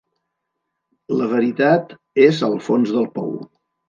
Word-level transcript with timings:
La 1.19 1.27
veritat 1.33 1.93
és 2.23 2.39
al 2.47 2.57
fons 2.69 2.95
del 2.97 3.07
pou. 3.19 3.29